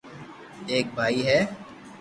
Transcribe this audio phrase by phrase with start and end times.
[0.69, 1.39] ايڪ ڀائي ھي